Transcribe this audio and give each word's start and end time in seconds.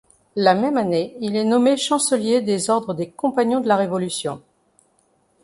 La 0.35 0.55
même 0.55 0.77
année, 0.77 1.15
il 1.21 1.35
est 1.35 1.43
nommé 1.43 1.77
chancelier 1.77 2.41
des 2.41 2.71
Ordres 2.71 2.95
des 2.95 3.11
Compagnons 3.11 3.61
de 3.61 3.67
la 3.67 3.75
Révolution. 3.77 4.41